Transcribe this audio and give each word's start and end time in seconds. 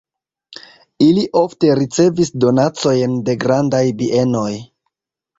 Ili 1.07 1.25
ofte 1.41 1.75
ricevis 1.79 2.31
donacojn 2.45 3.13
de 3.27 3.35
grandaj 3.43 3.83
bienoj. 4.01 4.49